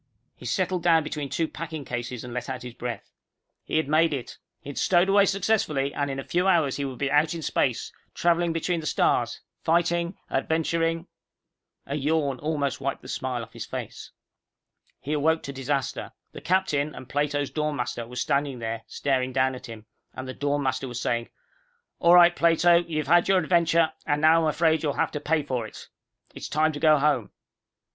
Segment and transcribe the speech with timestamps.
[0.35, 3.11] He settled down between two packing cases and let out his breath.
[3.63, 4.39] He had made it.
[4.59, 7.43] He had stowed away successfully, and in a few hours he would be out in
[7.43, 11.05] space, traveling between the stars, fighting, adventuring
[11.85, 14.09] A yawn almost wiped the smile off his face.
[14.99, 16.13] He awoke to disaster.
[16.31, 20.33] The captain and Plato's dorm master were standing there, staring down at him, and the
[20.33, 21.29] dorm master was saying,
[21.99, 25.43] "All right, Plato, you've had your adventure, and now I'm afraid you'll have to pay
[25.43, 25.89] for it.
[26.33, 27.29] It's time to go home."